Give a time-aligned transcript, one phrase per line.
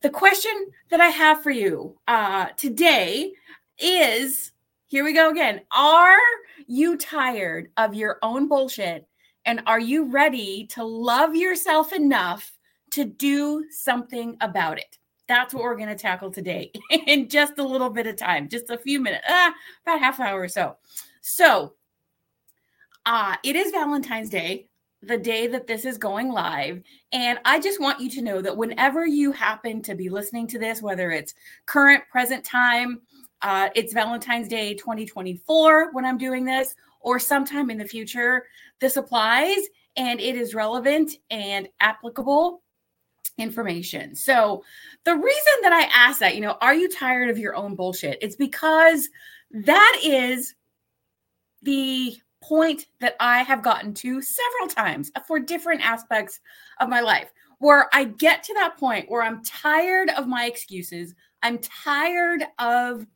[0.00, 0.52] the question
[0.90, 3.32] that I have for you uh, today
[3.78, 4.52] is
[4.86, 5.60] here we go again.
[5.76, 6.18] Are
[6.66, 9.06] you tired of your own bullshit?
[9.44, 12.58] And are you ready to love yourself enough
[12.92, 14.98] to do something about it?
[15.28, 16.72] That's what we're going to tackle today
[17.06, 20.40] in just a little bit of time, just a few minutes, ah, about half hour
[20.40, 20.76] or so.
[21.20, 21.74] So,
[23.06, 24.69] uh, it is Valentine's Day,
[25.02, 26.82] the day that this is going live.
[27.12, 30.58] And I just want you to know that whenever you happen to be listening to
[30.58, 31.34] this, whether it's
[31.66, 33.00] current, present time,
[33.42, 38.44] uh, it's Valentine's Day 2024 when I'm doing this, or sometime in the future,
[38.80, 39.58] this applies
[39.96, 42.62] and it is relevant and applicable
[43.38, 44.14] information.
[44.14, 44.62] So,
[45.04, 48.18] the reason that I ask that, you know, are you tired of your own bullshit?
[48.20, 49.08] It's because
[49.50, 50.54] that is
[51.62, 56.40] the point that I have gotten to several times for different aspects
[56.80, 61.14] of my life where I get to that point where I'm tired of my excuses.
[61.42, 63.06] I'm tired of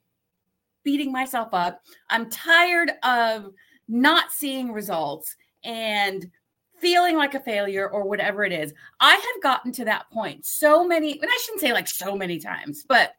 [0.84, 1.80] beating myself up.
[2.11, 3.52] I'm tired of
[3.89, 6.30] not seeing results and
[6.78, 8.75] feeling like a failure or whatever it is.
[9.00, 12.39] I have gotten to that point so many, and I shouldn't say like so many
[12.39, 13.14] times, but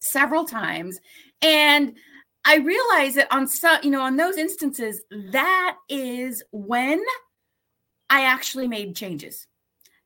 [0.00, 1.00] several times.
[1.40, 1.94] And
[2.44, 7.02] I realize that on some, you know, on those instances, that is when
[8.10, 9.46] I actually made changes.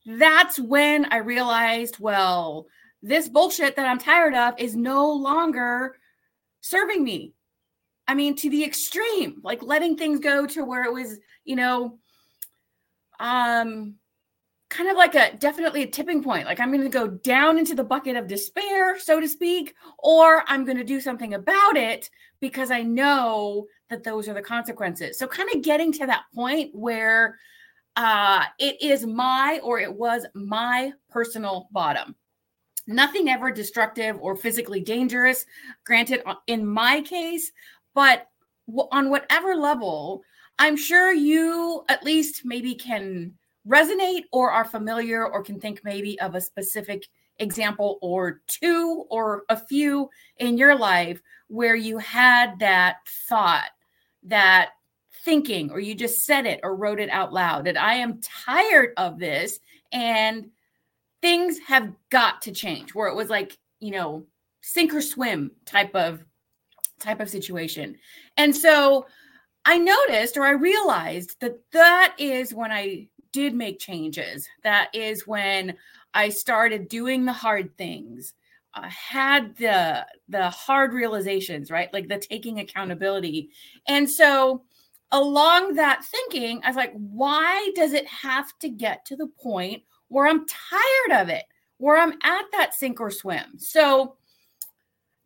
[0.04, 2.66] That's when I realized, well,
[3.02, 5.96] this bullshit that I'm tired of is no longer
[6.60, 7.32] serving me.
[8.06, 11.98] I mean, to the extreme, like letting things go to where it was, you know,
[13.18, 13.94] um
[14.68, 17.74] kind of like a definitely a tipping point like i'm going to go down into
[17.74, 22.10] the bucket of despair so to speak or i'm going to do something about it
[22.40, 25.18] because i know that those are the consequences.
[25.18, 27.38] So kind of getting to that point where
[27.96, 32.14] uh it is my or it was my personal bottom.
[32.86, 35.44] Nothing ever destructive or physically dangerous
[35.84, 37.50] granted in my case
[37.94, 38.28] but
[38.92, 40.22] on whatever level
[40.58, 43.34] I'm sure you at least maybe can
[43.68, 47.06] resonate or are familiar or can think maybe of a specific
[47.38, 50.08] example or two or a few
[50.38, 52.96] in your life where you had that
[53.28, 53.70] thought,
[54.24, 54.70] that
[55.24, 58.92] thinking, or you just said it or wrote it out loud that I am tired
[58.96, 59.58] of this
[59.92, 60.50] and
[61.20, 64.26] things have got to change where it was like, you know,
[64.62, 66.24] sink or swim type of
[66.98, 67.96] type of situation.
[68.36, 69.06] And so
[69.64, 74.48] I noticed or I realized that that is when I did make changes.
[74.62, 75.76] That is when
[76.16, 78.32] I started doing the hard things.
[78.72, 81.92] I had the the hard realizations, right?
[81.92, 83.50] Like the taking accountability.
[83.86, 84.64] And so
[85.12, 89.82] along that thinking, I was like, why does it have to get to the point
[90.08, 91.44] where I'm tired of it,
[91.76, 93.58] where I'm at that sink or swim?
[93.58, 94.16] So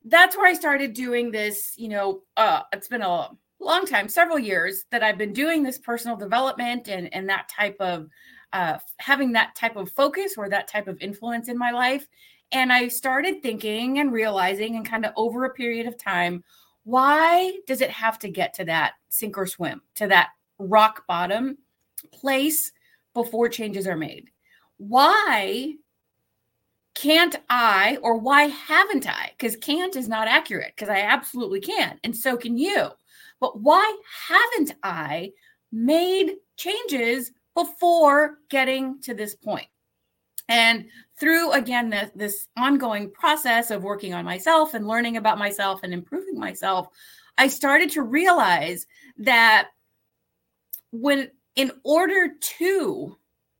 [0.04, 3.30] that's where I started doing this, you know, uh it's been a
[3.60, 7.76] long time, several years that I've been doing this personal development and and that type
[7.78, 8.08] of
[8.52, 12.08] uh, having that type of focus or that type of influence in my life.
[12.52, 16.42] And I started thinking and realizing, and kind of over a period of time,
[16.84, 21.58] why does it have to get to that sink or swim, to that rock bottom
[22.10, 22.72] place
[23.14, 24.30] before changes are made?
[24.78, 25.74] Why
[26.94, 29.30] can't I, or why haven't I?
[29.38, 32.00] Because can't is not accurate, because I absolutely can.
[32.02, 32.88] And so can you.
[33.38, 33.96] But why
[34.28, 35.32] haven't I
[35.70, 39.66] made changes before getting to this point?
[40.48, 40.86] And
[41.18, 45.92] through again the, this ongoing process of working on myself and learning about myself and
[45.92, 46.88] improving myself,
[47.38, 48.86] I started to realize
[49.18, 49.68] that
[50.92, 53.16] when in order to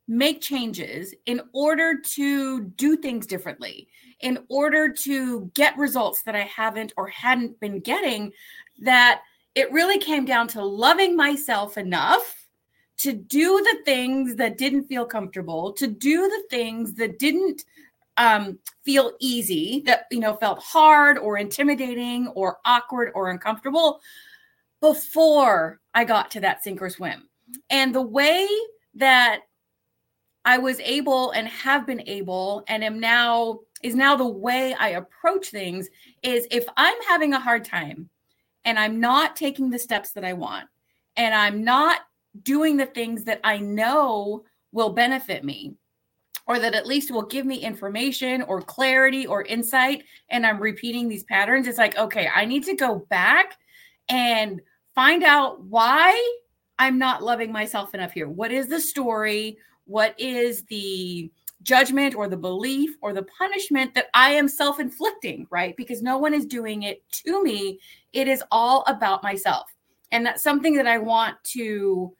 [0.09, 3.89] make changes, in order to do things differently,
[4.21, 8.33] in order to get results that I haven't or hadn't been getting,
[8.81, 9.23] that
[9.55, 12.40] it really came down to loving myself enough
[13.01, 17.65] to do the things that didn't feel comfortable, to do the things that didn't
[18.19, 24.01] um, feel easy, that you know felt hard or intimidating or awkward or uncomfortable
[24.81, 27.29] before I got to that sink or swim.
[27.71, 28.47] And the way
[28.95, 29.41] that
[30.45, 34.91] I was able and have been able and am now is now the way I
[34.91, 35.89] approach things
[36.23, 38.11] is if I'm having a hard time
[38.65, 40.69] and I'm not taking the steps that I want
[41.17, 42.01] and I'm not
[42.43, 45.75] doing the things that I know will benefit me
[46.47, 51.09] or that at least will give me information or clarity or insight and I'm repeating
[51.09, 53.57] these patterns, it's like, okay, I need to go back
[54.09, 54.61] and
[54.95, 56.19] find out why
[56.79, 58.29] I'm not loving myself enough here.
[58.29, 59.59] What is the story?
[59.85, 61.31] What is the
[61.63, 65.77] judgment or the belief or the punishment that I am self inflicting, right?
[65.77, 67.79] Because no one is doing it to me.
[68.13, 69.67] It is all about myself.
[70.11, 72.13] And that's something that I want to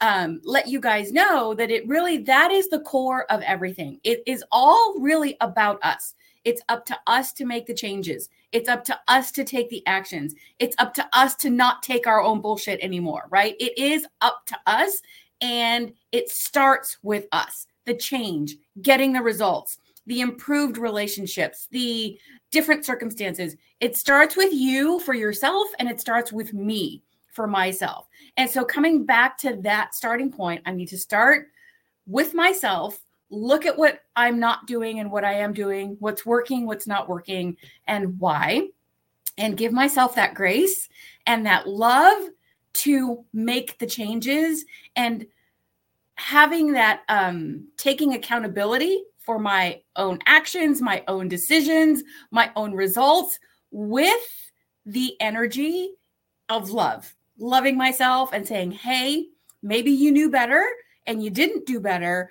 [0.00, 4.00] um, let you guys know that it really, that is the core of everything.
[4.04, 6.14] It is all really about us.
[6.44, 8.28] It's up to us to make the changes.
[8.52, 10.34] It's up to us to take the actions.
[10.58, 13.56] It's up to us to not take our own bullshit anymore, right?
[13.58, 15.02] It is up to us
[15.40, 22.18] and it starts with us the change, getting the results, the improved relationships, the
[22.50, 23.56] different circumstances.
[23.80, 27.02] It starts with you for yourself and it starts with me
[27.36, 28.08] for myself.
[28.36, 31.48] And so coming back to that starting point, I need to start
[32.06, 32.98] with myself,
[33.30, 37.08] look at what I'm not doing and what I am doing, what's working, what's not
[37.08, 37.56] working,
[37.86, 38.68] and why,
[39.38, 40.88] and give myself that grace
[41.26, 42.28] and that love
[42.72, 44.64] to make the changes
[44.96, 45.26] and
[46.14, 53.38] having that um taking accountability for my own actions, my own decisions, my own results
[53.70, 54.50] with
[54.86, 55.90] the energy
[56.48, 59.26] of love, loving myself and saying, Hey,
[59.62, 60.66] maybe you knew better
[61.06, 62.30] and you didn't do better.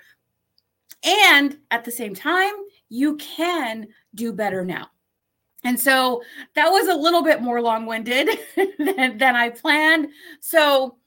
[1.04, 2.52] And at the same time,
[2.88, 4.88] you can do better now.
[5.64, 6.22] And so
[6.54, 8.28] that was a little bit more long winded
[8.78, 10.08] than, than I planned.
[10.40, 10.98] So,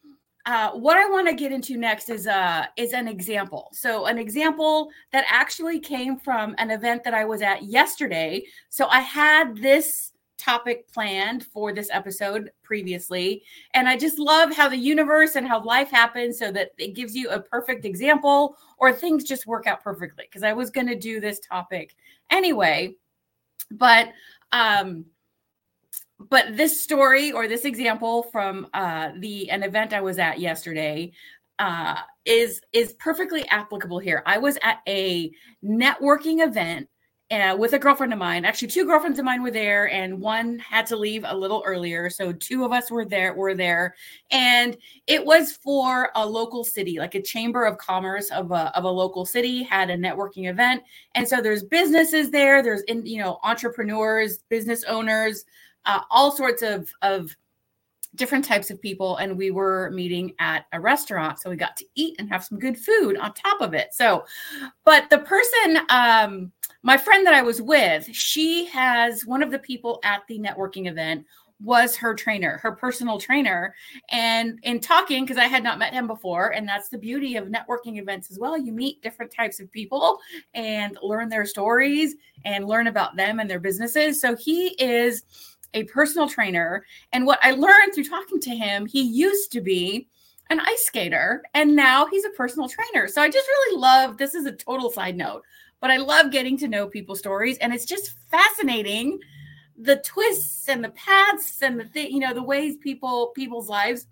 [0.46, 3.68] uh, what I want to get into next is uh is an example.
[3.72, 8.46] So an example that actually came from an event that I was at yesterday.
[8.70, 13.44] So I had this topic planned for this episode previously,
[13.74, 17.16] and I just love how the universe and how life happens, so that it gives
[17.16, 20.24] you a perfect example, or things just work out perfectly.
[20.26, 21.96] Because I was going to do this topic
[22.32, 22.96] anyway,
[23.70, 24.10] but
[24.52, 25.06] um
[26.20, 31.14] but this story or this example from uh, the an event I was at yesterday
[31.60, 31.96] uh,
[32.26, 34.24] is is perfectly applicable here.
[34.26, 35.32] I was at a
[35.64, 36.90] networking event
[37.32, 38.46] uh, with a girlfriend of mine.
[38.46, 42.10] Actually, two girlfriends of mine were there, and one had to leave a little earlier.
[42.10, 43.34] So two of us were there.
[43.34, 43.96] Were there,
[44.32, 44.78] and
[45.08, 48.90] it was for a local city, like a chamber of commerce of a of a
[48.90, 50.84] local city had a networking event.
[51.16, 52.64] And so there's businesses there.
[52.64, 55.46] There's in you know entrepreneurs, business owners
[55.86, 57.36] uh, all sorts of of
[58.16, 61.86] different types of people and we were meeting at a restaurant so we got to
[61.94, 64.26] eat and have some good food on top of it so
[64.84, 66.52] but the person um
[66.84, 70.88] my friend that i was with she has one of the people at the networking
[70.88, 71.26] event
[71.62, 73.76] was her trainer, her personal trainer.
[74.10, 77.48] And in talking, because I had not met him before, and that's the beauty of
[77.48, 78.58] networking events as well.
[78.58, 80.20] You meet different types of people
[80.54, 82.16] and learn their stories
[82.46, 84.22] and learn about them and their businesses.
[84.22, 85.24] So he is
[85.74, 86.86] a personal trainer.
[87.12, 90.08] And what I learned through talking to him, he used to be
[90.50, 93.08] an ice skater and now he's a personal trainer.
[93.08, 95.44] So I just really love this is a total side note,
[95.82, 99.20] but I love getting to know people's stories and it's just fascinating
[99.82, 104.08] the twists and the paths and the thing, you know, the ways people people's lives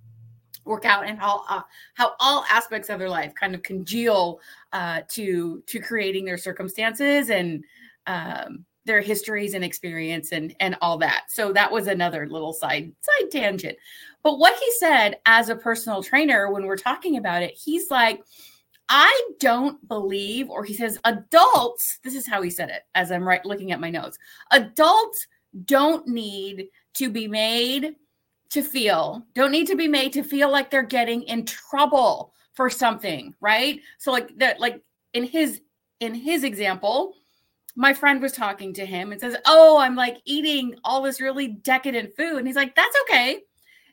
[0.64, 1.62] work out and how uh,
[1.96, 4.40] how all aspects of their life kind of congeal
[4.74, 7.64] uh, to to creating their circumstances and
[8.06, 11.26] um, their histories and experience and and all that.
[11.30, 13.78] So that was another little side side tangent.
[14.24, 18.22] But what he said as a personal trainer when we're talking about it, he's like
[18.90, 23.28] I don't believe or he says adults, this is how he said it as I'm
[23.28, 24.18] right looking at my notes.
[24.52, 25.28] Adults
[25.66, 27.96] don't need to be made
[28.50, 32.70] to feel, don't need to be made to feel like they're getting in trouble for
[32.70, 33.82] something, right?
[33.98, 34.82] So like that like
[35.14, 35.62] in his
[36.00, 37.14] in his example,
[37.76, 41.48] my friend was talking to him and says, Oh, I'm like eating all this really
[41.48, 42.38] decadent food.
[42.38, 43.42] And he's like, That's okay.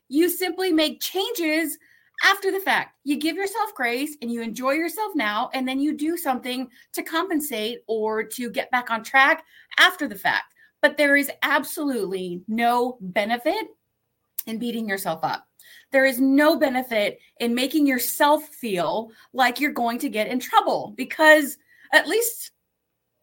[0.08, 1.78] You simply make changes
[2.24, 2.96] after the fact.
[3.04, 7.02] You give yourself grace and you enjoy yourself now, and then you do something to
[7.02, 9.44] compensate or to get back on track
[9.78, 10.54] after the fact.
[10.82, 13.66] But there is absolutely no benefit
[14.46, 15.46] in beating yourself up.
[15.92, 20.92] There is no benefit in making yourself feel like you're going to get in trouble
[20.96, 21.56] because,
[21.92, 22.50] at least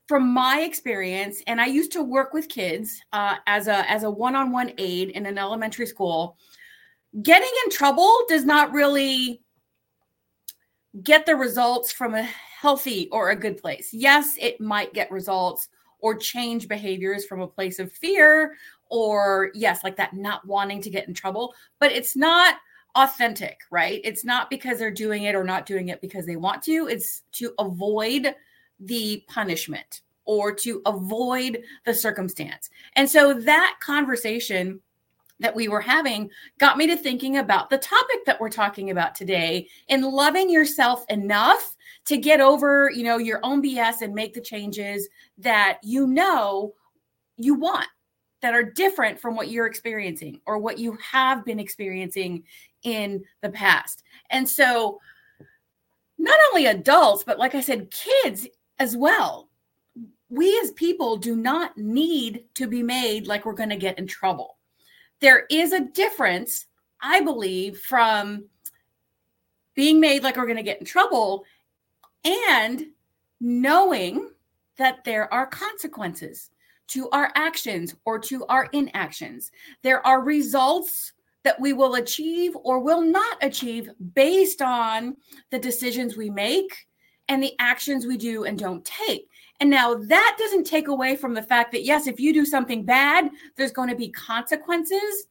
[0.08, 4.12] from my experience, and I used to work with kids uh, as a as a
[4.12, 6.38] one on one aide in an elementary school.
[7.22, 9.41] Getting in trouble does not really
[11.03, 13.89] get the results from a healthy or a good place.
[13.94, 15.68] Yes, it might get results
[16.00, 18.56] or change behaviors from a place of fear
[18.89, 22.56] or yes, like that not wanting to get in trouble, but it's not
[22.96, 24.01] authentic, right?
[24.03, 26.88] It's not because they're doing it or not doing it because they want to.
[26.88, 28.36] It's to avoid
[28.80, 32.70] the punishment or to avoid the circumstance.
[32.96, 34.82] And so that conversation
[35.41, 36.29] that we were having
[36.60, 41.03] got me to thinking about the topic that we're talking about today in loving yourself
[41.10, 46.07] enough to get over, you know, your own BS and make the changes that you
[46.07, 46.74] know
[47.38, 47.88] you want
[48.41, 52.43] that are different from what you're experiencing or what you have been experiencing
[52.83, 54.03] in the past.
[54.29, 55.00] And so
[56.17, 58.48] not only adults, but like I said, kids
[58.79, 59.50] as well.
[60.29, 64.07] We as people do not need to be made like we're going to get in
[64.07, 64.57] trouble.
[65.22, 66.66] There is a difference,
[67.01, 68.46] I believe, from
[69.75, 71.46] being made like we're going to get in trouble
[72.25, 72.88] and
[73.40, 74.30] knowing
[74.78, 76.50] that there are consequences
[76.88, 79.51] to our actions or to our inactions.
[79.82, 81.13] There are results
[81.44, 85.16] that we will achieve or will not achieve based on
[85.51, 86.88] the decisions we make
[87.30, 89.30] and the actions we do and don't take.
[89.62, 92.84] And now that doesn't take away from the fact that, yes, if you do something
[92.84, 95.27] bad, there's going to be consequences,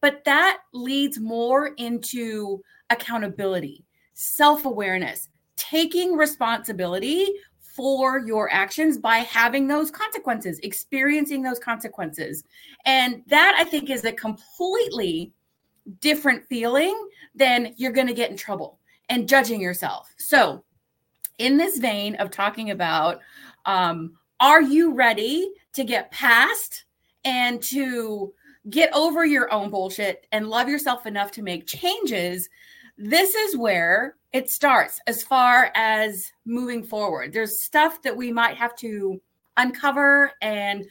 [0.00, 7.28] but that leads more into accountability, self awareness, taking responsibility
[7.60, 12.42] for your actions by having those consequences, experiencing those consequences.
[12.84, 15.32] And that I think is a completely
[16.00, 20.12] different feeling than you're going to get in trouble and judging yourself.
[20.18, 20.64] So,
[21.38, 23.20] in this vein of talking about,
[23.68, 26.86] um, are you ready to get past
[27.24, 28.32] and to
[28.70, 32.48] get over your own bullshit and love yourself enough to make changes?
[32.96, 37.32] This is where it starts as far as moving forward.
[37.32, 39.20] There's stuff that we might have to
[39.58, 40.86] uncover and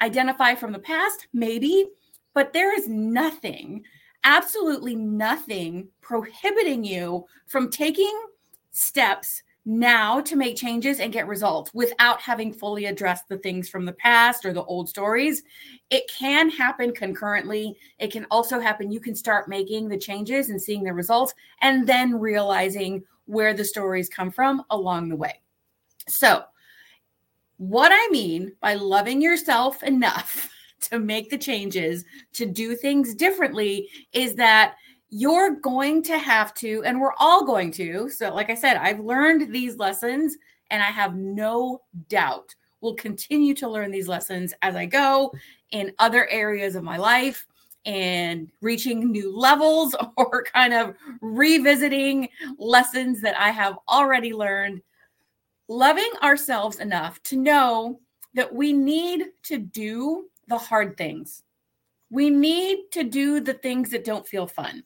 [0.00, 1.86] identify from the past, maybe,
[2.32, 3.84] but there is nothing,
[4.24, 8.18] absolutely nothing prohibiting you from taking
[8.70, 13.84] steps now to make changes and get results without having fully addressed the things from
[13.84, 15.42] the past or the old stories.
[15.90, 17.76] It can happen concurrently.
[17.98, 18.90] It can also happen.
[18.90, 23.64] You can start making the changes and seeing the results and then realizing where the
[23.64, 25.40] stories come from along the way.
[26.08, 26.44] So,
[27.58, 30.50] what I mean by loving yourself enough
[30.90, 34.76] to make the changes, to do things differently, is that
[35.10, 38.08] you're going to have to, and we're all going to.
[38.08, 40.36] So, like I said, I've learned these lessons,
[40.70, 45.32] and I have no doubt will continue to learn these lessons as I go
[45.70, 47.46] in other areas of my life
[47.86, 54.82] and reaching new levels or kind of revisiting lessons that I have already learned.
[55.68, 58.00] Loving ourselves enough to know
[58.34, 61.44] that we need to do the hard things.
[62.10, 64.82] We need to do the things that don't feel fun.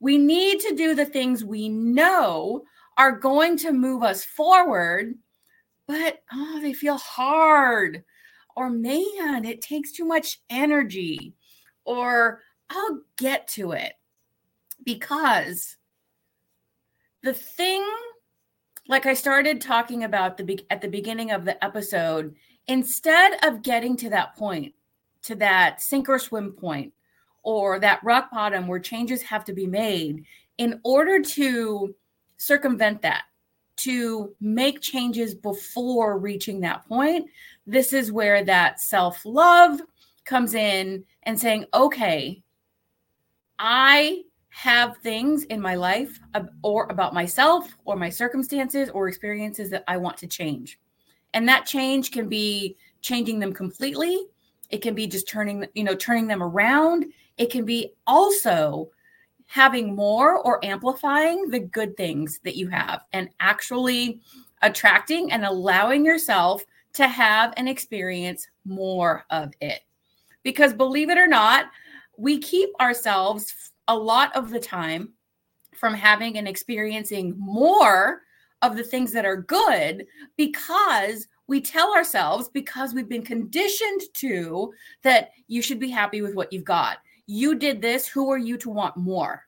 [0.00, 2.64] We need to do the things we know
[2.96, 5.14] are going to move us forward,
[5.86, 8.04] but oh, they feel hard.
[8.56, 11.34] Or man, it takes too much energy.
[11.84, 13.92] Or I'll get to it.
[14.84, 15.76] Because
[17.22, 17.86] the thing,
[18.86, 22.34] like I started talking about the at the beginning of the episode,
[22.66, 24.74] instead of getting to that point,
[25.22, 26.92] to that sink or swim point,
[27.48, 30.22] or that rock bottom where changes have to be made
[30.58, 31.94] in order to
[32.36, 33.22] circumvent that
[33.76, 37.26] to make changes before reaching that point
[37.66, 39.80] this is where that self-love
[40.26, 42.42] comes in and saying okay
[43.58, 46.20] i have things in my life
[46.62, 50.78] or about myself or my circumstances or experiences that i want to change.
[51.32, 54.18] And that change can be changing them completely.
[54.70, 57.06] It can be just turning you know turning them around
[57.38, 58.90] it can be also
[59.46, 64.20] having more or amplifying the good things that you have and actually
[64.60, 69.80] attracting and allowing yourself to have and experience more of it.
[70.42, 71.66] Because believe it or not,
[72.18, 75.12] we keep ourselves a lot of the time
[75.74, 78.22] from having and experiencing more
[78.62, 80.04] of the things that are good
[80.36, 86.34] because we tell ourselves because we've been conditioned to that you should be happy with
[86.34, 86.98] what you've got
[87.28, 88.08] you did this.
[88.08, 89.44] Who are you to want more?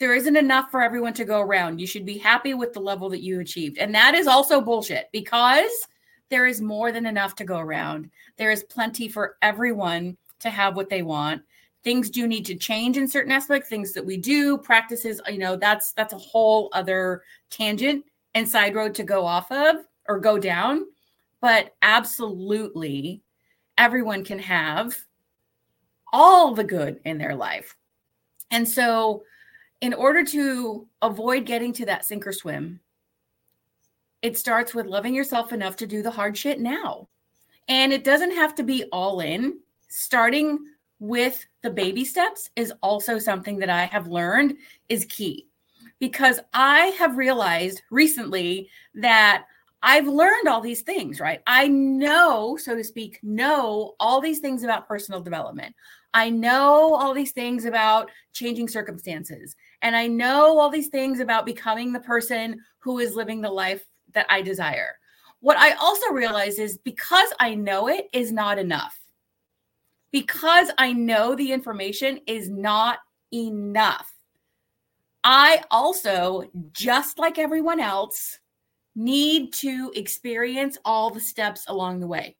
[0.00, 1.78] There isn't enough for everyone to go around.
[1.78, 3.78] You should be happy with the level that you achieved.
[3.78, 5.70] And that is also bullshit because
[6.30, 8.10] there is more than enough to go around.
[8.38, 11.42] There is plenty for everyone to have what they want.
[11.84, 15.56] Things do need to change in certain aspects, things that we do, practices, you know,
[15.56, 19.76] that's that's a whole other tangent and side road to go off of
[20.08, 20.86] or go down.
[21.42, 23.22] But absolutely
[23.76, 24.96] everyone can have
[26.14, 27.76] all the good in their life.
[28.52, 29.24] And so,
[29.80, 32.78] in order to avoid getting to that sink or swim,
[34.22, 37.08] it starts with loving yourself enough to do the hard shit now.
[37.68, 39.58] And it doesn't have to be all in.
[39.88, 40.60] Starting
[41.00, 44.56] with the baby steps is also something that I have learned
[44.88, 45.48] is key.
[45.98, 49.46] because I have realized recently that
[49.86, 51.42] I've learned all these things, right?
[51.46, 55.76] I know, so to speak, know all these things about personal development.
[56.14, 59.54] I know all these things about changing circumstances.
[59.82, 63.84] And I know all these things about becoming the person who is living the life
[64.14, 64.96] that I desire.
[65.40, 68.98] What I also realize is because I know it is not enough.
[70.12, 73.00] Because I know the information is not
[73.34, 74.10] enough.
[75.22, 78.38] I also, just like everyone else,
[78.94, 82.36] need to experience all the steps along the way.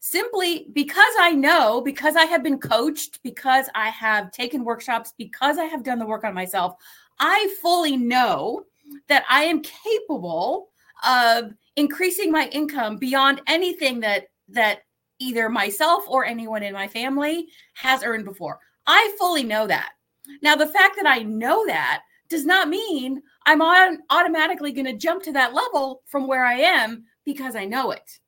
[0.00, 5.58] Simply because I know, because I have been coached, because I have taken workshops, because
[5.58, 6.76] I have done the work on myself,
[7.18, 8.64] I fully know
[9.08, 10.68] that I am capable
[11.04, 14.80] of increasing my income beyond anything that that
[15.18, 18.60] either myself or anyone in my family has earned before.
[18.86, 19.92] I fully know that.
[20.42, 24.92] Now, the fact that I know that does not mean I'm on, automatically going to
[24.92, 28.18] jump to that level from where I am because I know it.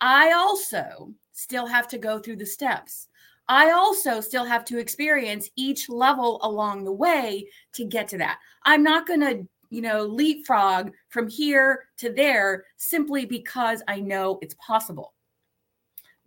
[0.00, 3.08] I also still have to go through the steps.
[3.48, 8.38] I also still have to experience each level along the way to get to that.
[8.64, 14.38] I'm not going to, you know, leapfrog from here to there simply because I know
[14.40, 15.14] it's possible.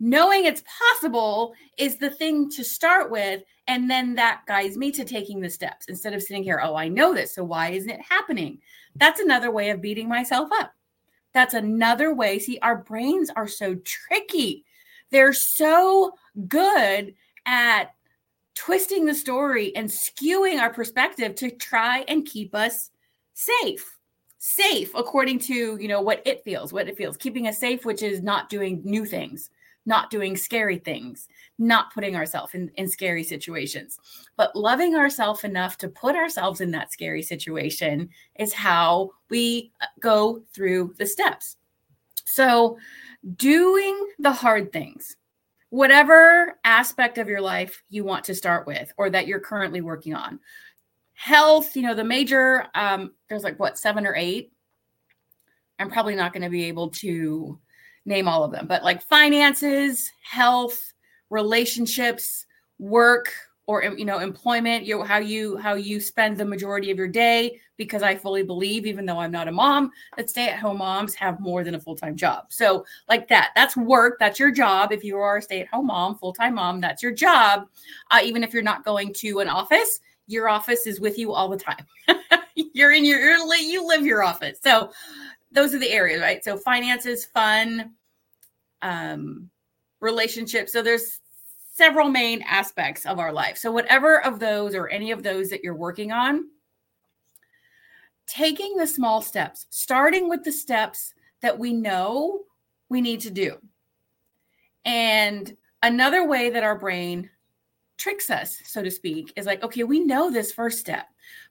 [0.04, 5.02] Knowing it's possible is the thing to start with and then that guides me to
[5.02, 7.34] taking the steps instead of sitting here, oh, I know this.
[7.34, 8.58] So why isn't it happening?
[8.96, 10.74] That's another way of beating myself up.
[11.32, 12.38] That's another way.
[12.38, 14.66] See, our brains are so tricky.
[15.08, 16.12] They're so
[16.48, 17.14] good
[17.46, 17.94] at
[18.54, 22.90] twisting the story and skewing our perspective to try and keep us
[23.32, 23.96] safe
[24.38, 28.02] safe according to you know what it feels what it feels keeping us safe which
[28.02, 29.48] is not doing new things
[29.86, 33.98] not doing scary things, not putting ourselves in, in scary situations.
[34.36, 39.86] But loving ourselves enough to put ourselves in that scary situation is how we uh,
[40.00, 41.56] go through the steps.
[42.24, 42.78] So,
[43.36, 45.16] doing the hard things,
[45.70, 50.14] whatever aspect of your life you want to start with or that you're currently working
[50.14, 50.38] on.
[51.14, 54.52] Health, you know, the major, um, there's like what, seven or eight.
[55.78, 57.58] I'm probably not going to be able to
[58.06, 60.92] name all of them, but like finances, health,
[61.30, 62.46] relationships,
[62.78, 63.32] work,
[63.66, 67.58] or you know employment you how you how you spend the majority of your day
[67.76, 71.14] because i fully believe even though i'm not a mom that stay at home moms
[71.14, 72.46] have more than a full-time job.
[72.50, 74.92] So like that that's work that's your job.
[74.92, 77.68] If you are a stay at home mom full-time mom that's your job.
[78.10, 81.48] Uh, even if you're not going to an office your office is with you all
[81.48, 81.86] the time.
[82.54, 83.20] You're in your
[83.56, 84.58] you live your office.
[84.62, 84.90] So
[85.54, 86.44] those are the areas, right?
[86.44, 87.92] So finances, fun,
[88.82, 89.48] um,
[90.00, 90.72] relationships.
[90.72, 91.20] So there's
[91.72, 93.56] several main aspects of our life.
[93.56, 96.48] So whatever of those or any of those that you're working on,
[98.26, 102.40] taking the small steps, starting with the steps that we know
[102.88, 103.56] we need to do.
[104.84, 107.30] And another way that our brain
[107.96, 111.06] tricks us, so to speak, is like, okay, we know this first step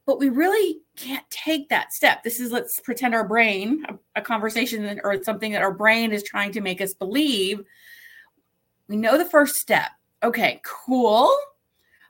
[0.06, 2.24] but we really can't take that step.
[2.24, 6.24] This is let's pretend our brain, a, a, conversation or something that our brain is
[6.24, 7.64] trying to make us believe.
[8.88, 9.92] We know the first step.
[10.24, 11.34] Okay, cool.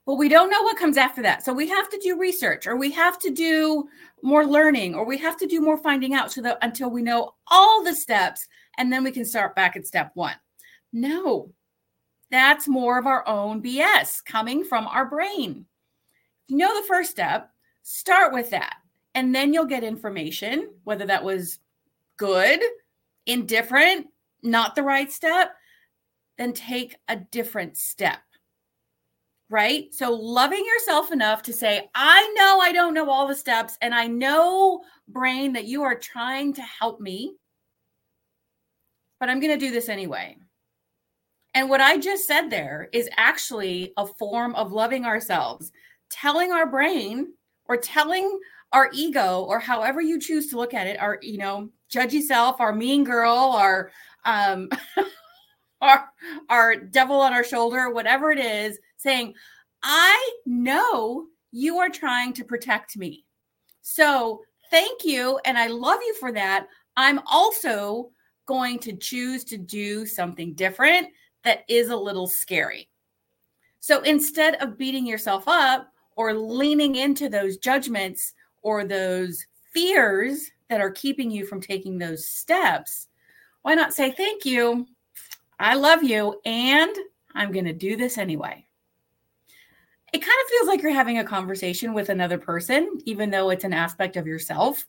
[0.05, 1.45] But we don't know what comes after that.
[1.45, 3.87] So we have to do research or we have to do
[4.21, 7.35] more learning or we have to do more finding out so that until we know
[7.47, 10.33] all the steps and then we can start back at step 1.
[10.91, 11.53] No.
[12.31, 15.67] That's more of our own BS coming from our brain.
[16.47, 17.52] You know the first step,
[17.83, 18.77] Start with that.
[19.13, 21.59] And then you'll get information, whether that was
[22.17, 22.59] good,
[23.25, 24.07] indifferent,
[24.41, 25.51] not the right step,
[26.37, 28.19] then take a different step.
[29.49, 29.93] Right?
[29.93, 33.93] So, loving yourself enough to say, I know I don't know all the steps, and
[33.93, 37.35] I know, brain, that you are trying to help me,
[39.19, 40.37] but I'm going to do this anyway.
[41.53, 45.71] And what I just said there is actually a form of loving ourselves,
[46.09, 47.33] telling our brain
[47.67, 48.39] or telling
[48.71, 52.59] our ego or however you choose to look at it our you know judgy self
[52.59, 53.91] our mean girl our
[54.25, 54.69] um
[55.81, 56.09] our
[56.49, 59.33] our devil on our shoulder whatever it is saying
[59.83, 63.23] i know you are trying to protect me.
[63.83, 66.67] So thank you and i love you for that.
[66.97, 68.09] I'm also
[68.45, 71.07] going to choose to do something different
[71.43, 72.89] that is a little scary.
[73.79, 80.81] So instead of beating yourself up or leaning into those judgments or those fears that
[80.81, 83.07] are keeping you from taking those steps,
[83.61, 84.87] why not say, Thank you,
[85.59, 86.95] I love you, and
[87.35, 88.65] I'm going to do this anyway?
[90.13, 93.63] it kind of feels like you're having a conversation with another person, even though it's
[93.63, 94.85] an aspect of yourself.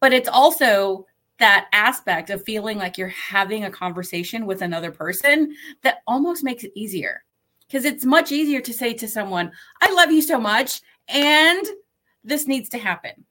[0.00, 1.06] But it's also
[1.38, 6.64] that aspect of feeling like you're having a conversation with another person that almost makes
[6.64, 7.22] it easier.
[7.70, 11.64] Because it's much easier to say to someone, I love you so much, and
[12.24, 13.24] this needs to happen.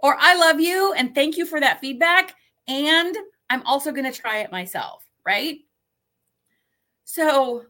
[0.00, 2.34] Or I love you, and thank you for that feedback.
[2.66, 3.16] And
[3.48, 5.58] I'm also going to try it myself, right?
[7.04, 7.66] So,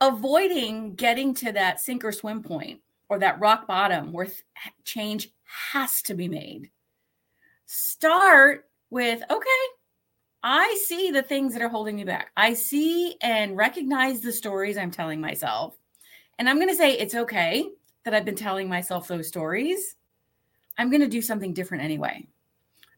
[0.00, 4.28] avoiding getting to that sink or swim point or that rock bottom where
[4.84, 6.70] change has to be made.
[7.66, 9.69] Start with okay,
[10.42, 12.30] I see the things that are holding me back.
[12.36, 15.76] I see and recognize the stories I'm telling myself.
[16.38, 17.68] And I'm going to say it's okay
[18.04, 19.96] that I've been telling myself those stories.
[20.78, 22.26] I'm going to do something different anyway.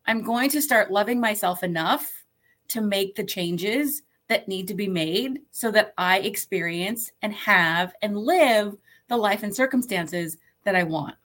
[0.06, 2.24] I'm going to start loving myself enough
[2.68, 7.92] to make the changes that need to be made so that I experience and have
[8.02, 8.76] and live
[9.08, 11.16] the life and circumstances that I want.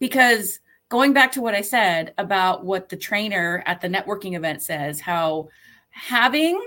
[0.00, 4.62] Because going back to what I said about what the trainer at the networking event
[4.62, 5.48] says, how
[5.90, 6.60] having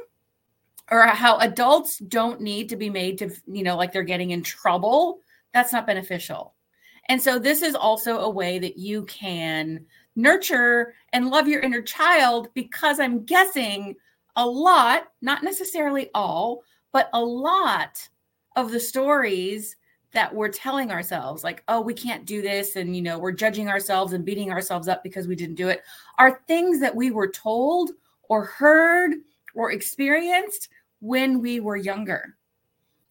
[0.91, 4.43] or how adults don't need to be made to, you know, like they're getting in
[4.43, 5.19] trouble,
[5.53, 6.53] that's not beneficial.
[7.10, 11.81] And so this is also a way that you can nurture and love your inner
[11.81, 13.95] child because I'm guessing
[14.36, 18.07] a lot, not necessarily all, but a lot
[18.55, 19.77] of the stories
[20.13, 23.69] that we're telling ourselves like oh we can't do this and you know we're judging
[23.69, 25.84] ourselves and beating ourselves up because we didn't do it.
[26.17, 27.91] Are things that we were told
[28.24, 29.13] or heard
[29.56, 30.69] or experienced
[31.00, 32.38] when we were younger.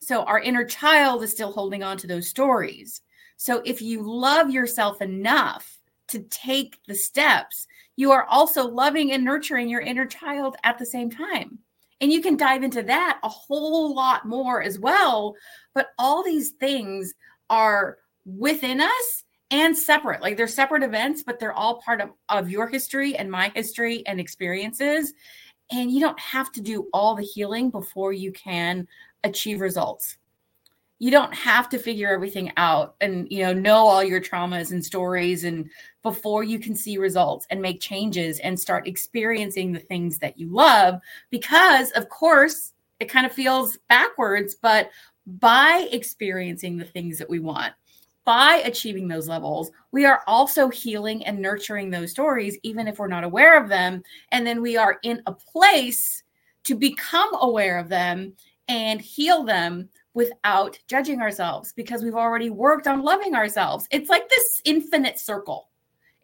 [0.01, 3.03] So our inner child is still holding on to those stories.
[3.37, 7.67] So if you love yourself enough to take the steps
[8.01, 11.59] you are also loving and nurturing your inner child at the same time.
[12.01, 15.35] And you can dive into that a whole lot more as well.
[15.75, 17.15] But all these things
[17.51, 20.23] are within us and separate.
[20.23, 24.07] Like they're separate events, but they're all part of, of your history and my history
[24.07, 25.13] and experiences.
[25.73, 28.89] And you don't have to do all the healing before you can
[29.25, 30.17] achieve results
[31.01, 34.85] you don't have to figure everything out and you know know all your traumas and
[34.85, 35.69] stories and
[36.03, 40.49] before you can see results and make changes and start experiencing the things that you
[40.49, 44.91] love because of course it kind of feels backwards but
[45.27, 47.73] by experiencing the things that we want
[48.25, 53.09] by achieving those levels we are also healing and nurturing those stories even if we're
[53.09, 54.03] not aware of them.
[54.31, 56.23] And then we are in a place
[56.65, 58.35] to become aware of them
[58.69, 63.87] and heal them without judging ourselves because we've already worked on loving ourselves.
[63.91, 65.69] It's like this infinite circle.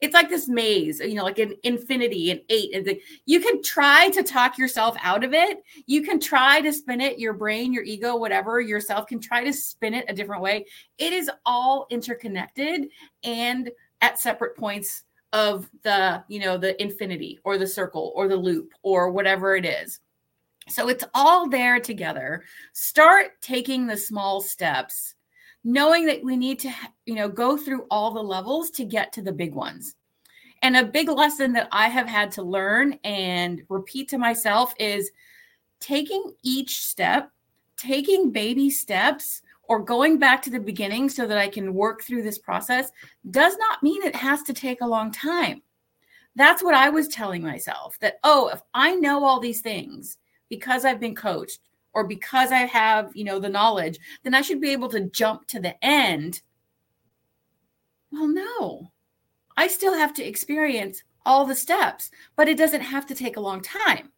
[0.00, 2.74] It's like this maze, you know, like an infinity and eight.
[2.74, 5.62] And you can try to talk yourself out of it.
[5.86, 9.52] You can try to spin it, your brain, your ego, whatever, yourself can try to
[9.52, 10.66] spin it a different way.
[10.98, 12.88] It is all interconnected
[13.24, 13.70] and
[14.02, 18.72] at separate points of the, you know, the infinity or the circle or the loop
[18.82, 20.00] or whatever it is.
[20.68, 22.44] So it's all there together.
[22.72, 25.14] Start taking the small steps,
[25.64, 26.72] knowing that we need to,
[27.04, 29.94] you know, go through all the levels to get to the big ones.
[30.62, 35.10] And a big lesson that I have had to learn and repeat to myself is
[35.80, 37.30] taking each step,
[37.76, 42.22] taking baby steps, or going back to the beginning so that I can work through
[42.22, 42.90] this process
[43.30, 45.62] does not mean it has to take a long time.
[46.36, 50.84] That's what I was telling myself that, oh, if I know all these things, because
[50.84, 51.60] I've been coached
[51.92, 55.46] or because I have, you know, the knowledge, then I should be able to jump
[55.48, 56.42] to the end.
[58.12, 58.92] Well, no.
[59.56, 63.40] I still have to experience all the steps, but it doesn't have to take a
[63.40, 64.10] long time.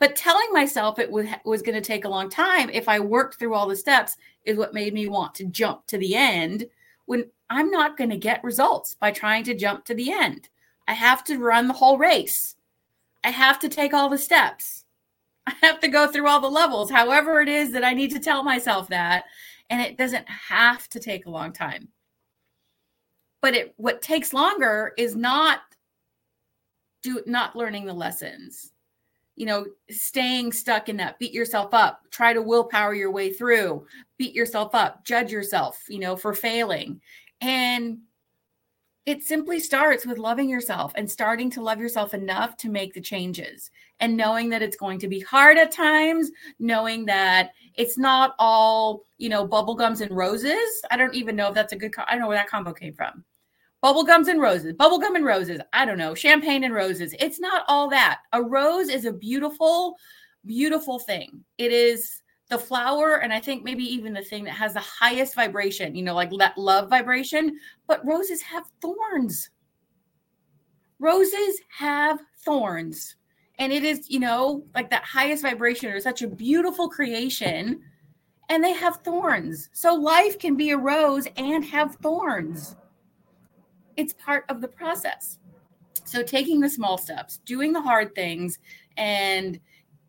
[0.00, 3.38] But telling myself it was, was going to take a long time if I worked
[3.38, 6.66] through all the steps is what made me want to jump to the end
[7.06, 10.48] when I'm not going to get results by trying to jump to the end.
[10.88, 12.56] I have to run the whole race.
[13.22, 14.79] I have to take all the steps.
[15.50, 18.20] I have to go through all the levels, however it is that I need to
[18.20, 19.24] tell myself that.
[19.68, 21.88] And it doesn't have to take a long time.
[23.40, 25.60] But it what takes longer is not
[27.02, 28.72] do not learning the lessons.
[29.36, 33.86] You know, staying stuck in that, beat yourself up, try to willpower your way through,
[34.18, 37.00] beat yourself up, judge yourself, you know, for failing.
[37.40, 38.00] And
[39.06, 43.00] it simply starts with loving yourself and starting to love yourself enough to make the
[43.00, 48.34] changes and knowing that it's going to be hard at times, knowing that it's not
[48.38, 50.82] all, you know, bubblegums and roses.
[50.90, 52.94] I don't even know if that's a good, I don't know where that combo came
[52.94, 53.24] from.
[53.82, 55.60] Bubblegums and roses, bubblegum and roses.
[55.72, 57.14] I don't know, champagne and roses.
[57.18, 58.20] It's not all that.
[58.32, 59.96] A rose is a beautiful,
[60.44, 61.42] beautiful thing.
[61.56, 65.34] It is the flower and I think maybe even the thing that has the highest
[65.34, 69.50] vibration, you know, like that love vibration, but roses have thorns.
[70.98, 73.16] Roses have thorns.
[73.58, 77.80] And it is, you know, like that highest vibration or such a beautiful creation
[78.50, 79.70] and they have thorns.
[79.72, 82.74] So life can be a rose and have thorns.
[83.96, 85.38] It's part of the process.
[86.04, 88.58] So taking the small steps, doing the hard things,
[88.96, 89.60] and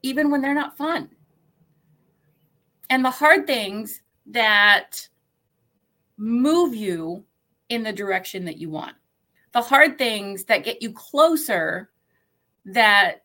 [0.01, 1.09] even when they're not fun.
[2.91, 5.07] And the hard things that
[6.17, 7.23] move you
[7.69, 8.95] in the direction that you want.
[9.53, 11.89] The hard things that get you closer
[12.65, 13.23] that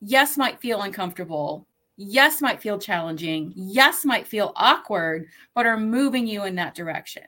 [0.00, 6.26] yes might feel uncomfortable yes might feel challenging, yes might feel awkward, but are moving
[6.26, 7.24] you in that direction.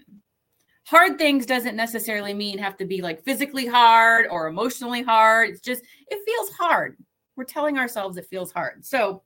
[0.86, 5.50] Hard things doesn't necessarily mean have to be like physically hard or emotionally hard.
[5.50, 6.96] It's just, it feels hard.
[7.36, 8.84] We're telling ourselves it feels hard.
[8.84, 9.22] So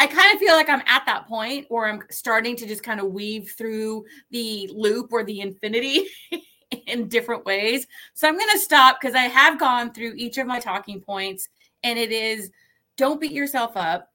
[0.00, 3.00] I kind of feel like I'm at that point where I'm starting to just kind
[3.00, 6.06] of weave through the loop or the infinity
[6.86, 7.86] in different ways.
[8.14, 11.50] So I'm going to stop because I have gone through each of my talking points
[11.82, 12.50] and it is
[12.96, 14.10] don't beat yourself up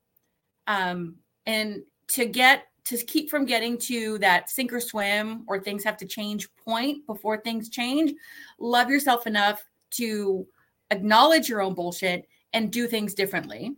[0.66, 5.84] um, and to get to keep from getting to that sink or swim or things
[5.84, 8.12] have to change point before things change,
[8.58, 10.48] love yourself enough to
[10.90, 13.76] acknowledge your own bullshit and do things differently.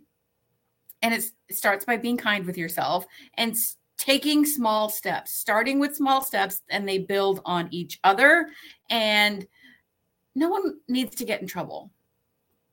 [1.02, 3.56] And it starts by being kind with yourself and
[3.98, 8.48] taking small steps, starting with small steps, and they build on each other.
[8.90, 9.46] And
[10.34, 11.90] no one needs to get in trouble.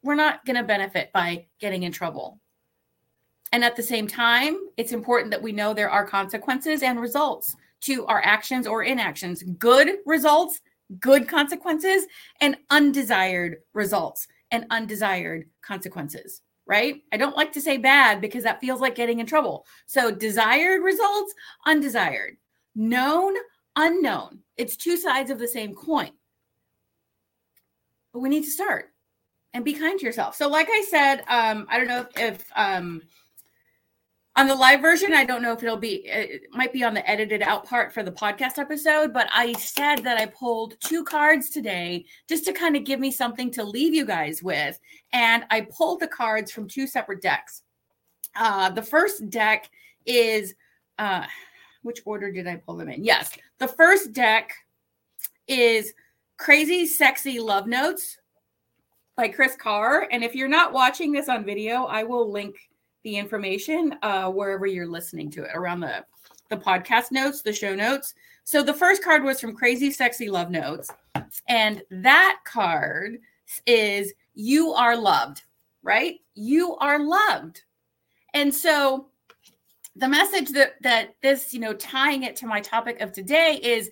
[0.03, 2.39] We're not going to benefit by getting in trouble.
[3.51, 7.55] And at the same time, it's important that we know there are consequences and results
[7.81, 10.59] to our actions or inactions good results,
[10.99, 12.05] good consequences,
[12.41, 17.01] and undesired results and undesired consequences, right?
[17.12, 19.65] I don't like to say bad because that feels like getting in trouble.
[19.86, 21.34] So, desired results,
[21.65, 22.38] undesired,
[22.75, 23.36] known,
[23.75, 24.39] unknown.
[24.58, 26.12] It's two sides of the same coin.
[28.13, 28.91] But we need to start
[29.54, 30.36] and be kind to yourself.
[30.36, 33.01] So, like I said, um, I don't know if, if um,
[34.38, 37.10] on the live version i don't know if it'll be it might be on the
[37.10, 41.50] edited out part for the podcast episode but i said that i pulled two cards
[41.50, 44.80] today just to kind of give me something to leave you guys with
[45.13, 47.63] and i pulled the cards from two separate decks.
[48.36, 49.69] Uh the first deck
[50.06, 50.54] is
[51.00, 51.26] uh
[51.84, 53.04] which order did i pull them in?
[53.04, 54.52] Yes the first deck
[55.48, 55.93] is
[56.38, 58.17] crazy sexy love notes
[59.15, 62.58] by Kris Carr and if you're not watching this on video i will link
[63.06, 66.04] the information uh, wherever you're listening to it around the
[66.50, 68.13] the podcast notes, the show notes.
[68.44, 70.91] So the first card was from Crazy Sexy Love Notes,
[71.48, 73.20] and that card
[73.65, 75.44] is "You Are Loved."
[75.84, 76.15] Right?
[76.34, 77.62] You are loved,
[78.34, 79.08] and so
[79.96, 83.91] the message that that this you know tying it to my topic of today is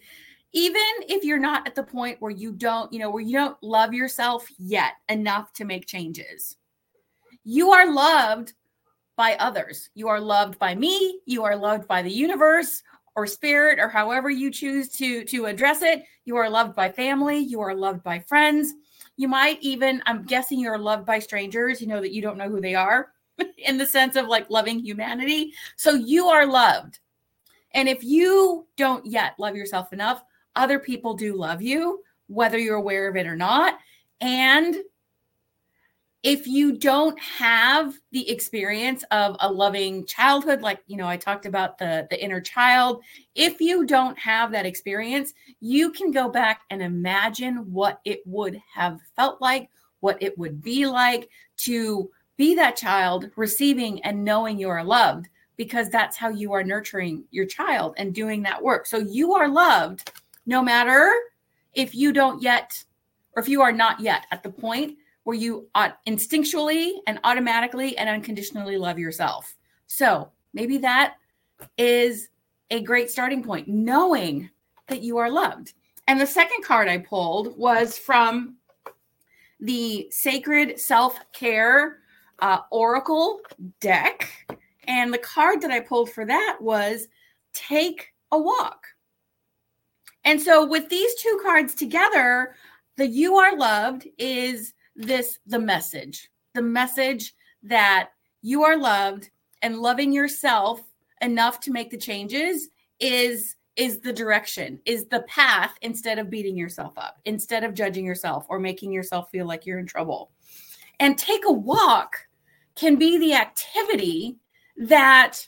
[0.53, 3.61] even if you're not at the point where you don't you know where you don't
[3.61, 6.57] love yourself yet enough to make changes
[7.43, 8.53] you are loved
[9.23, 9.89] by others.
[9.95, 12.83] You are loved by me, you are loved by the universe
[13.15, 16.03] or spirit or however you choose to to address it.
[16.25, 18.73] You are loved by family, you are loved by friends.
[19.15, 22.49] You might even I'm guessing you're loved by strangers, you know that you don't know
[22.49, 23.13] who they are
[23.57, 25.53] in the sense of like loving humanity.
[25.77, 26.99] So you are loved.
[27.71, 30.21] And if you don't yet love yourself enough,
[30.57, 33.79] other people do love you, whether you're aware of it or not.
[34.19, 34.75] And
[36.23, 41.45] if you don't have the experience of a loving childhood like you know i talked
[41.45, 43.03] about the the inner child
[43.35, 48.59] if you don't have that experience you can go back and imagine what it would
[48.73, 54.59] have felt like what it would be like to be that child receiving and knowing
[54.59, 58.85] you are loved because that's how you are nurturing your child and doing that work.
[58.85, 60.11] So you are loved
[60.45, 61.11] no matter
[61.73, 62.83] if you don't yet
[63.35, 65.67] or if you are not yet at the point where you
[66.07, 69.55] instinctually and automatically and unconditionally love yourself.
[69.87, 71.15] So maybe that
[71.77, 72.29] is
[72.71, 74.49] a great starting point, knowing
[74.87, 75.73] that you are loved.
[76.07, 78.55] And the second card I pulled was from
[79.59, 81.99] the Sacred Self Care
[82.39, 83.39] uh, Oracle
[83.79, 84.29] deck.
[84.85, 87.07] And the card that I pulled for that was
[87.53, 88.85] Take a Walk.
[90.25, 92.55] And so, with these two cards together,
[92.97, 98.09] the You Are Loved is this the message the message that
[98.41, 99.29] you are loved
[99.61, 100.81] and loving yourself
[101.21, 106.55] enough to make the changes is is the direction is the path instead of beating
[106.55, 110.31] yourself up instead of judging yourself or making yourself feel like you're in trouble
[110.99, 112.27] and take a walk
[112.75, 114.37] can be the activity
[114.77, 115.47] that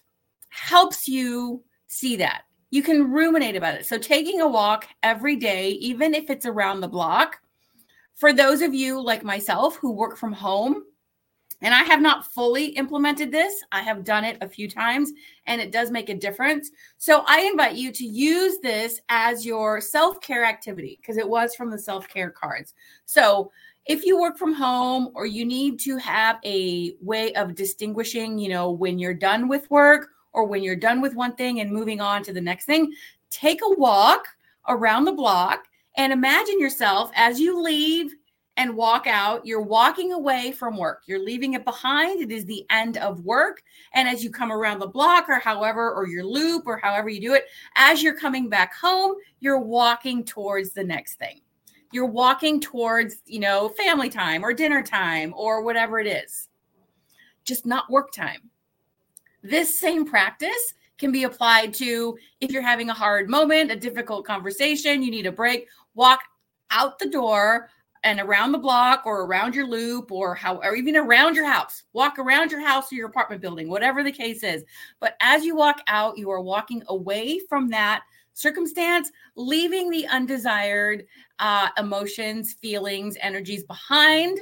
[0.49, 2.43] helps you see that.
[2.71, 3.85] You can ruminate about it.
[3.85, 7.39] So, taking a walk every day, even if it's around the block,
[8.15, 10.83] for those of you like myself who work from home,
[11.61, 15.11] and I have not fully implemented this, I have done it a few times
[15.47, 16.69] and it does make a difference.
[16.97, 21.55] So, I invite you to use this as your self care activity because it was
[21.55, 22.73] from the self care cards.
[23.05, 23.51] So,
[23.85, 28.49] if you work from home or you need to have a way of distinguishing, you
[28.49, 32.01] know, when you're done with work or when you're done with one thing and moving
[32.01, 32.93] on to the next thing,
[33.29, 34.27] take a walk
[34.67, 35.65] around the block
[35.97, 38.13] and imagine yourself as you leave
[38.57, 41.03] and walk out, you're walking away from work.
[41.07, 42.21] You're leaving it behind.
[42.21, 43.61] It is the end of work.
[43.93, 47.19] And as you come around the block or however, or your loop or however you
[47.19, 51.41] do it, as you're coming back home, you're walking towards the next thing
[51.95, 56.49] you're walking towards, you know, family time or dinner time or whatever it is,
[57.45, 58.49] just not work time.
[59.41, 64.25] This same practice can be applied to if you're having a hard moment, a difficult
[64.25, 66.21] conversation, you need a break, walk
[66.71, 67.69] out the door
[68.03, 71.83] and around the block or around your loop or how or even around your house.
[71.93, 74.63] Walk around your house or your apartment building, whatever the case is.
[74.99, 78.03] But as you walk out, you are walking away from that
[78.33, 81.05] circumstance, leaving the undesired
[81.39, 84.39] uh, emotions, feelings, energies behind,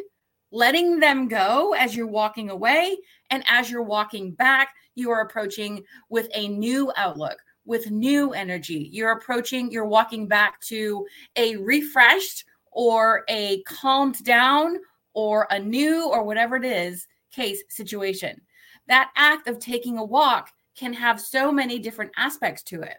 [0.52, 2.98] letting them go as you're walking away.
[3.30, 8.89] And as you're walking back, you are approaching with a new outlook, with new energy.
[8.91, 14.78] You're approaching, you're walking back to a refreshed or a calmed down
[15.13, 18.41] or a new or whatever it is case situation.
[18.88, 22.97] That act of taking a walk can have so many different aspects to it.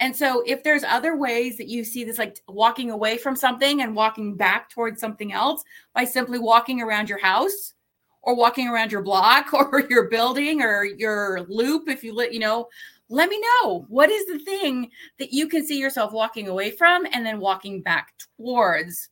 [0.00, 3.82] And so, if there's other ways that you see this, like walking away from something
[3.82, 5.62] and walking back towards something else
[5.94, 7.74] by simply walking around your house
[8.22, 12.40] or walking around your block or your building or your loop, if you let, you
[12.40, 12.66] know,
[13.10, 17.06] let me know what is the thing that you can see yourself walking away from
[17.12, 19.10] and then walking back towards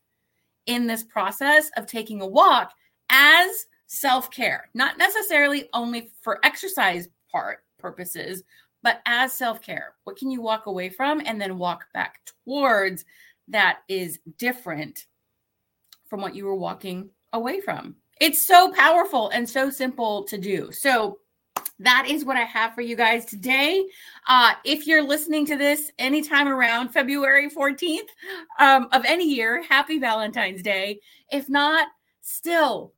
[0.66, 2.72] in this process of taking a walk
[3.10, 8.42] as self care, not necessarily only for exercise part purposes,
[8.82, 13.04] but as self care, what can you walk away from and then walk back towards
[13.48, 15.06] that is different
[16.08, 17.96] from what you were walking away from?
[18.20, 20.70] It's so powerful and so simple to do.
[20.72, 21.18] So,
[21.78, 23.84] that is what I have for you guys today.
[24.28, 28.08] Uh, if you're listening to this anytime around February 14th
[28.58, 31.00] um, of any year, happy Valentine's Day.
[31.30, 31.88] If not,
[32.20, 32.92] still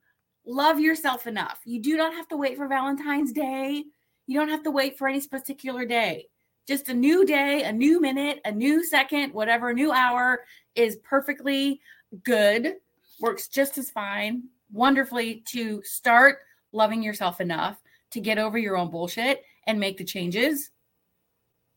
[0.44, 1.60] love yourself enough.
[1.64, 3.84] You do not have to wait for Valentine's Day
[4.26, 6.28] you don't have to wait for any particular day.
[6.66, 11.80] Just a new day, a new minute, a new second, whatever, new hour is perfectly
[12.22, 12.76] good,
[13.20, 16.38] works just as fine, wonderfully to start
[16.72, 17.76] loving yourself enough
[18.14, 20.70] to get over your own bullshit and make the changes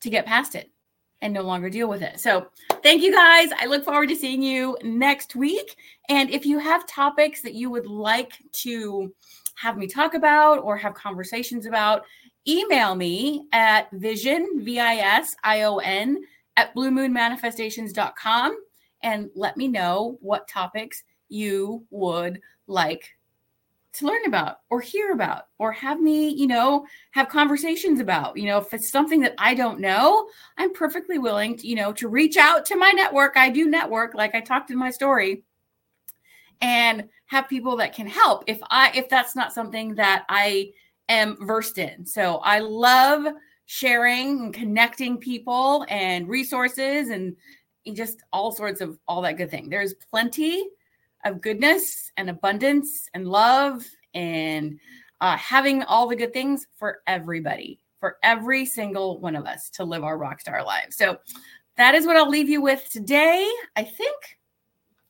[0.01, 0.71] to get past it
[1.21, 2.19] and no longer deal with it.
[2.19, 2.47] So,
[2.83, 3.49] thank you guys.
[3.59, 5.75] I look forward to seeing you next week.
[6.09, 9.11] And if you have topics that you would like to
[9.55, 12.03] have me talk about or have conversations about,
[12.47, 16.23] email me at vision, V I S I O N,
[16.55, 18.57] at bluemoonmanifestations.com
[19.03, 23.09] and let me know what topics you would like
[23.97, 28.37] to learn about or hear about or have me, you know, have conversations about.
[28.37, 31.91] You know, if it's something that I don't know, I'm perfectly willing to, you know,
[31.93, 33.37] to reach out to my network.
[33.37, 35.43] I do network like I talked in my story
[36.61, 40.71] and have people that can help if I if that's not something that I
[41.09, 42.05] am versed in.
[42.05, 43.25] So I love
[43.65, 47.35] sharing and connecting people and resources and
[47.93, 49.69] just all sorts of all that good thing.
[49.69, 50.67] There's plenty
[51.27, 54.79] of goodness and abundance and love and
[55.21, 59.83] uh, having all the good things for everybody, for every single one of us to
[59.83, 60.95] live our rock star lives.
[60.95, 61.17] So
[61.75, 63.49] that is what I'll leave you with today.
[63.75, 64.15] I think,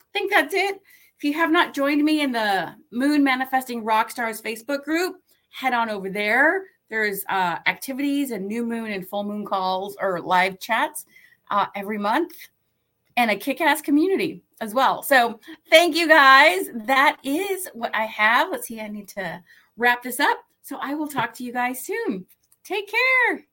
[0.01, 0.81] I think that's it.
[1.17, 5.15] If you have not joined me in the Moon Manifesting Rock Stars Facebook group,
[5.49, 6.65] head on over there.
[6.89, 11.05] There's uh, activities and new moon and full moon calls or live chats
[11.49, 12.33] uh, every month
[13.17, 15.03] and a kick ass community as well.
[15.03, 15.39] So
[15.69, 16.69] thank you guys.
[16.73, 18.49] That is what I have.
[18.51, 19.41] Let's see, I need to
[19.77, 20.37] wrap this up.
[20.61, 22.25] So I will talk to you guys soon.
[22.63, 23.45] Take care.